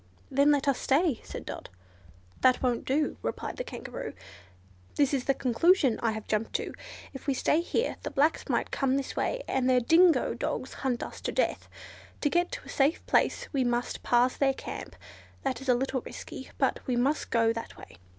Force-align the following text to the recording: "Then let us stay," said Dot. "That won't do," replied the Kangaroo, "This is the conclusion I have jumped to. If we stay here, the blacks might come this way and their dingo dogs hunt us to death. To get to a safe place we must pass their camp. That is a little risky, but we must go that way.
"Then 0.31 0.49
let 0.49 0.67
us 0.67 0.79
stay," 0.79 1.21
said 1.23 1.45
Dot. 1.45 1.69
"That 2.41 2.63
won't 2.63 2.85
do," 2.85 3.17
replied 3.21 3.57
the 3.57 3.63
Kangaroo, 3.63 4.13
"This 4.95 5.13
is 5.13 5.25
the 5.25 5.35
conclusion 5.35 5.99
I 6.01 6.13
have 6.13 6.25
jumped 6.27 6.53
to. 6.53 6.73
If 7.13 7.27
we 7.27 7.35
stay 7.35 7.61
here, 7.61 7.97
the 8.01 8.09
blacks 8.09 8.49
might 8.49 8.71
come 8.71 8.97
this 8.97 9.15
way 9.15 9.43
and 9.47 9.69
their 9.69 9.79
dingo 9.79 10.33
dogs 10.33 10.73
hunt 10.81 11.03
us 11.03 11.21
to 11.21 11.31
death. 11.31 11.69
To 12.21 12.31
get 12.31 12.51
to 12.53 12.63
a 12.65 12.69
safe 12.69 13.05
place 13.05 13.47
we 13.53 13.63
must 13.63 14.01
pass 14.01 14.35
their 14.37 14.55
camp. 14.55 14.95
That 15.43 15.61
is 15.61 15.69
a 15.69 15.75
little 15.75 16.01
risky, 16.01 16.49
but 16.57 16.79
we 16.87 16.95
must 16.95 17.29
go 17.29 17.53
that 17.53 17.77
way. 17.77 17.97